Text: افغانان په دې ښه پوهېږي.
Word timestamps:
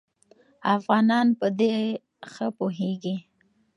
افغانان 0.75 1.27
په 1.39 1.47
دې 1.59 1.73
ښه 2.31 2.47
پوهېږي. 2.57 3.15